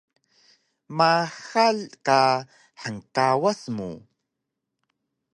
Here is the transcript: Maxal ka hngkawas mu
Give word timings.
Maxal 0.97 1.77
ka 2.05 2.21
hngkawas 2.81 3.61
mu 3.75 3.89